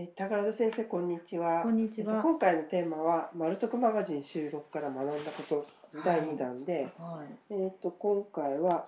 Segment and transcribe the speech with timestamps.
[0.00, 1.62] え宝田先生こんにちは。
[1.64, 5.66] こんにちはえっと今回のテーマはマルトクマガジン収録から学んだこと
[6.04, 7.52] 第2弾で、はい。
[7.52, 8.86] えっと今回は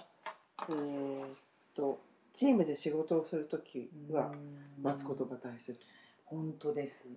[0.69, 1.29] えーっ
[1.75, 1.99] と
[2.33, 4.31] チームで仕事をするときは
[4.81, 5.81] 待つことが大切。
[6.27, 7.09] 本当です。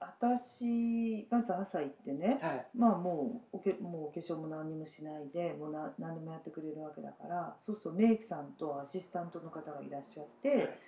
[0.00, 2.66] 私まず朝行ってね、はい。
[2.74, 10.78] まあもうおけもうお化粧も何にもしないでもうな何でもやってくれるわけだから、そうするとメイクさんとアシスタントの方がいらっしゃって、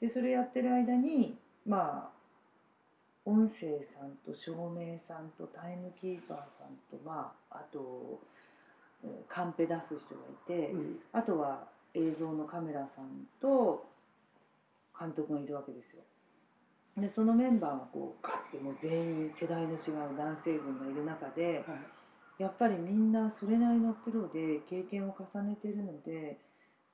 [0.00, 2.16] でそれやってる間にまあ
[3.24, 8.20] 音声さんと照明さんとタイムキーパーさんとまああと
[9.04, 10.70] えーカンペ出す人がいて。
[10.70, 13.88] うんあとは映像のカメラさんと
[14.98, 16.02] 監督がいるわけですよ。
[16.96, 22.42] でそのメンバーがこうガッてもう全員世代の違う男性軍がいる中ではい。
[22.42, 26.38] やっぱりみんなそれなりのプロで経験を重ねてるので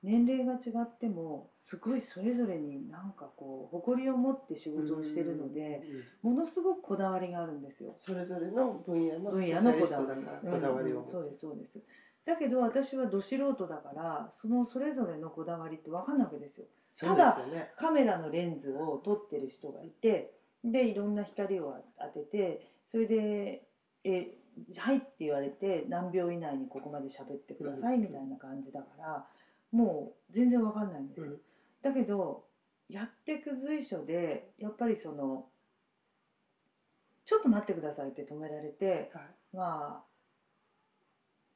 [0.03, 5.81] 年齢が違ってもすごいそれぞれになんかこう誇りを持って仕事をしてるので
[6.21, 7.91] ものすごくこだわりがあるんですよ。
[7.93, 10.49] それぞれの分野のス分野のこだわり。
[10.51, 11.81] こだわりをそうですそうです。
[12.25, 16.67] だけど私はど素人だからそのそれぞれのこだわりって分かんないわけですよ。
[16.91, 17.71] そうですよね。
[17.77, 23.67] カメラのレンズを撮ってる人がいてでいろんな光を当ててそれで
[24.03, 24.37] 「え
[24.77, 29.25] はい」って言われて何秒以内にここまで喋ってくださいみたいな感じだから
[29.73, 31.41] もう全然分かんないんですよ、うん
[31.81, 32.45] だけど
[32.87, 35.49] やってく随所でやっぱりその
[37.25, 39.23] 「ちょっと待ってください」って止められてはい。
[39.51, 40.13] まあ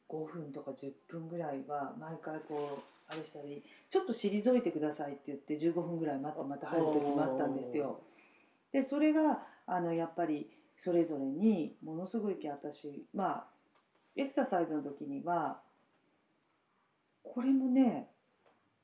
[0.10, 8.02] 5分とか10分ぐらいは毎回こうあれしたりちょっと退いてくださいって言って15分ぐらい待ってまた入る時もあったんですよ。
[8.72, 13.48] でそれがあのやっぱりそれぞれにものすごい私まあ
[14.16, 15.62] エクササイズの時には
[17.34, 18.10] これもね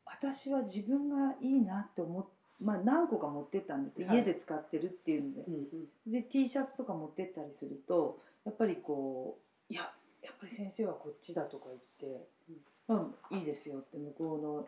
[0.06, 2.26] 私は自分がいいなって思っ
[2.62, 4.18] まあ何個か持ってったんです、はい。
[4.18, 5.42] 家で使ってるっていうんで。
[5.42, 6.12] うんうん。
[6.12, 9.38] で T シャツとか持ってったりするとやっぱりこ
[9.70, 9.82] う「いや
[10.22, 12.28] やっぱり先生はこっちだ」とか言って
[12.88, 14.68] 「うん、いいですよ」って向こうの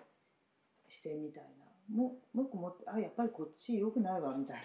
[0.90, 4.58] 視点みたいなもうもう一個持って「あやっぱりこっち良くないわ」みたい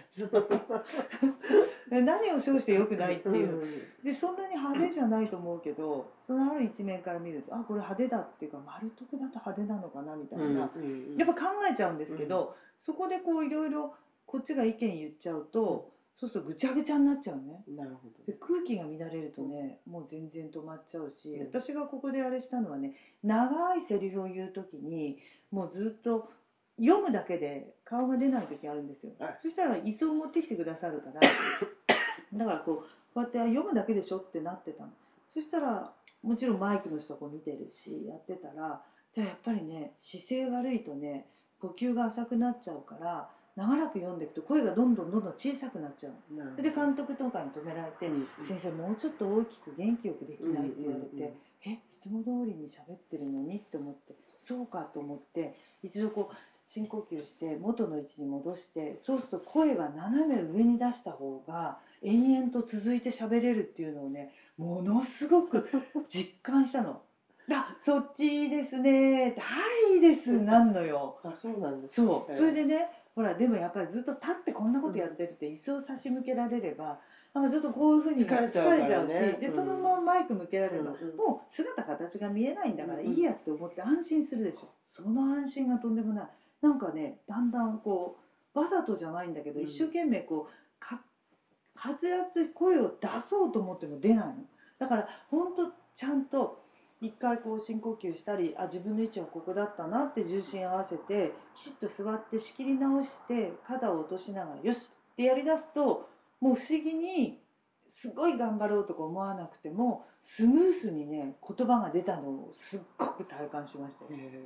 [1.91, 1.99] な。
[1.99, 3.63] で 何を称して良くないっていう。
[4.03, 10.71] でそんなに派手じゃないと思うけどそのある一面から見るとあこれ派手だっていうか丸得だと派手なのかなみたいな、
[11.17, 13.95] やっぱ考えちゃうんですけど、そこでこういろいろ
[14.27, 17.65] こっちが意見言っちゃうと、そうするとぐちゃぐちゃになっちゃうね。
[17.69, 18.39] なるほでど。
[18.39, 21.47] 空気が乱れるとねもう全然止まっちゃうし、うん。
[21.47, 25.19] 私がここであれしたのはね長いセリフを言う時に
[25.51, 26.31] もうずっと
[26.81, 29.37] 読むだけで顔が出ない時あるんですよ、はい。
[29.39, 31.21] そしたら椅子を持ってきてくださるから
[32.33, 32.85] だからこうこ
[33.17, 34.91] うやってあ読むだけでしょってなってたの。
[35.29, 35.93] そしたら
[36.23, 38.83] もちろんマイクの人こう見てるしやってたら
[39.15, 41.27] でやっぱりね姿勢悪いとね
[41.61, 51.35] 呼吸が浅くなっちゃうから長らく読んでいくと声がどんどんどんどん小さくなっちゃうで監督とかに止められてうん「先生もうちょっと大きく元気よくできない?」って言われて「うんうんうん。
[51.67, 56.35] えいつも通りに喋ってるのに?」って思ってそうかと思って一度こう
[56.73, 65.69] 深呼吸して元の位置に戻してそうすると声が斜め上に出した方が延々と続いて喋れるっていうのをねものすごく
[66.07, 67.03] 実感したの。
[67.53, 69.31] あそっちいいですね。
[69.31, 69.61] って「は
[69.91, 71.19] いいいです」 なんのよ。
[71.25, 71.97] あ、そうなんです。
[71.97, 72.37] そう、ええ。
[72.37, 77.01] それでねほらでもやっぱりずっと立ってこんなことやってるって椅子を差し向けられれば
[77.35, 79.35] なんかちょっとこういうふうに疲れちゃうね。
[79.37, 79.55] しでうん。
[79.55, 81.17] そのままマイク向けられれば、うんうん。
[81.17, 83.07] もう姿形が見えないんだからうん。
[83.07, 84.69] いいやって思って安心するでしょ。
[84.87, 86.29] その安心がとんでもない
[86.63, 88.19] なんかねだんだんこ
[88.55, 89.67] うわざとじゃないんだけど、うん。
[89.67, 91.01] 一生懸命こうか
[91.77, 94.35] はつらつと声を出そうと思っても出ないの。
[94.79, 96.63] だから本当ちゃんと
[97.01, 106.09] 一回こう深呼吸したりあ自分の位置はここだったなって重心合わせてきちっと座って仕切り直して肩を落としながらよしってやりだすと
[106.41, 107.39] もう不思議に
[107.89, 114.11] すごい頑張ろうとか思わなくてもスムースにね言葉が出たのをすっごく体感しましたよ。
[114.13, 114.45] え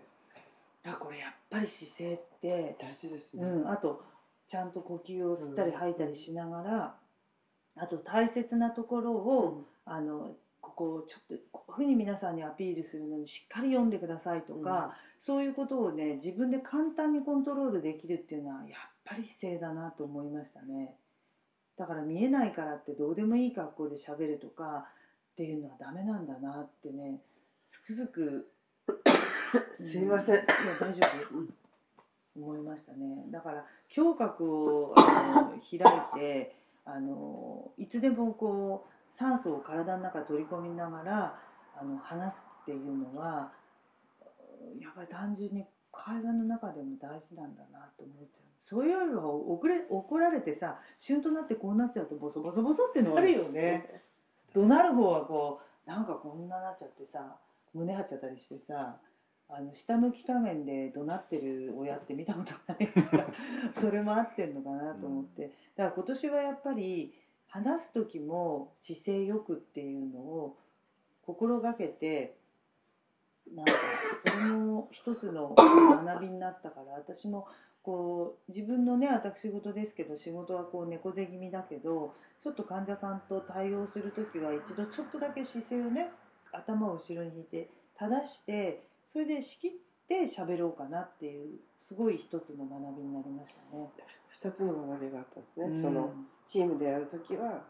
[0.86, 3.44] あこれやっぱり姿勢ってえ、大事ですね。
[3.44, 4.02] うん、あと
[4.46, 6.94] ちゃんと呼吸を吸ったり吐いたりしながら、
[7.76, 20.96] あと大切なところを、あのここをちょっとこういうふうに皆さんにアピールするのにしっかり読んでくださいとか、そういうことをね自分で簡単にコントロールできるっていうのはやっぱり姿勢だなと思いましたね。
[21.76, 24.86] だから見えないからってどうでもいい格好で喋るとか
[25.32, 27.20] っていうのはダメなんだなってね
[27.68, 28.48] つくづく
[29.76, 30.34] すいません。
[30.36, 30.46] ういや
[30.80, 31.64] 大丈夫。
[32.36, 33.24] 思いましたね。
[33.30, 33.64] だから
[33.96, 41.38] 胸郭をあの開いてあのいつでもこう酸素を体の中に取り込みながら
[41.80, 43.52] あの話すっていうのは
[44.80, 48.44] やっぱり単純に会話の中でも大事なんだなと思っちゃう。
[48.58, 54.02] そういうよりは遅れ怒られてさ旬となってこうなっちゃうとボソボソボソってなるよね。
[54.52, 57.36] 怒鳴る方はこうなんかこんななっちゃってさ
[57.72, 58.98] 胸張っちゃったりしてさ
[59.48, 63.26] あの下向き加減で怒鳴ってる親って見たことないから
[63.72, 67.14] それも合ってんのかなと思って、だから今年はやっぱり
[67.48, 70.56] 話す時も姿勢よくっていうのを
[71.22, 72.36] 心がけて
[73.52, 73.72] なんか
[74.20, 77.46] それも一つの学びになったから私も
[77.82, 86.10] こう自分のね私事ですけど仕事はこう猫背気味だけどちょっと患者さんと対応する時は一度ちょっとだけ姿勢をね
[86.50, 89.70] 頭を後ろに引いて正してそれで仕切っ
[90.08, 93.88] て喋ろうかなっていうすごい一つの学びになりましたね。
[94.28, 95.82] 二つの学びがあったんですね、うん。
[95.82, 96.12] その
[96.46, 97.62] チームでやるときは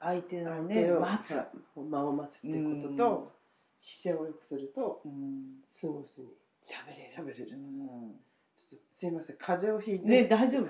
[0.00, 1.40] 相手の相ね待つ、
[1.76, 3.32] 間を待つっていうことと、
[3.78, 6.28] 姿勢を良くするとうん、スムースに
[6.64, 7.08] 喋れる。
[7.08, 7.56] 喋れる。
[7.56, 8.14] うん。
[8.54, 10.68] ちょっとすいません風邪をひいて、ね大丈夫？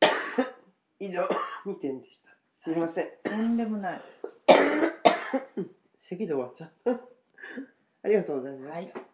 [0.98, 1.22] 以上
[1.66, 2.30] 2点でした。
[2.52, 4.00] すいません、とんでもない。
[5.98, 7.00] 咳で終わっちゃう
[8.04, 9.13] ありがとうございました、はい。